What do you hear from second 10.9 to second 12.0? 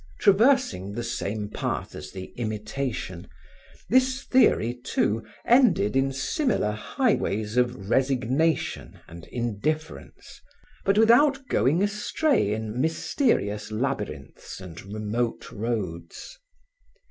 without going